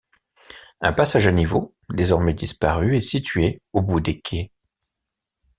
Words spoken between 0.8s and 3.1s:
passage à niveau, désormais disparu est